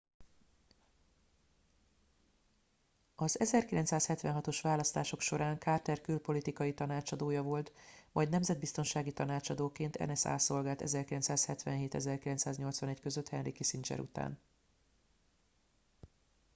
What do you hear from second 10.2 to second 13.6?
szolgált 1977-1981 között henry